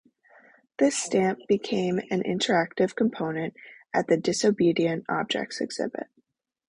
This 0.79 0.97
stamp 0.97 1.45
became 1.47 1.99
an 2.09 2.23
interactive 2.23 2.95
component 2.95 3.53
at 3.93 4.07
the 4.07 4.17
Disobedient 4.17 5.05
Objects 5.07 5.61
exhibit. 5.61 6.07